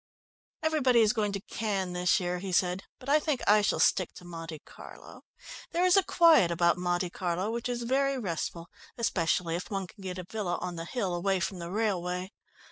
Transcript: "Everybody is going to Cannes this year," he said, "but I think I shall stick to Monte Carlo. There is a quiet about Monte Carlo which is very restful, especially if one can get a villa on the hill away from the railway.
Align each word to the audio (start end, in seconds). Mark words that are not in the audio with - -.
"Everybody 0.63 1.01
is 1.01 1.13
going 1.13 1.31
to 1.33 1.41
Cannes 1.41 1.93
this 1.93 2.19
year," 2.19 2.39
he 2.39 2.51
said, 2.51 2.85
"but 2.97 3.07
I 3.07 3.19
think 3.19 3.43
I 3.47 3.61
shall 3.61 3.79
stick 3.79 4.11
to 4.13 4.25
Monte 4.25 4.57
Carlo. 4.65 5.21
There 5.73 5.85
is 5.85 5.95
a 5.95 6.01
quiet 6.01 6.49
about 6.49 6.79
Monte 6.79 7.11
Carlo 7.11 7.51
which 7.51 7.69
is 7.69 7.83
very 7.83 8.17
restful, 8.17 8.67
especially 8.97 9.55
if 9.55 9.69
one 9.69 9.85
can 9.85 10.01
get 10.01 10.17
a 10.17 10.23
villa 10.27 10.57
on 10.59 10.75
the 10.75 10.85
hill 10.85 11.13
away 11.13 11.39
from 11.39 11.59
the 11.59 11.69
railway. 11.69 12.31